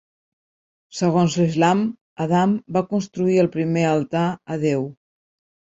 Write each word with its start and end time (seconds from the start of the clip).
Segons 0.99 1.35
l'islam, 1.41 1.83
Adam 2.27 2.57
va 2.79 2.85
construir 2.95 3.39
el 3.45 3.53
primer 3.59 3.87
altar 3.93 4.27
a 4.57 4.61
Déu. 4.69 4.91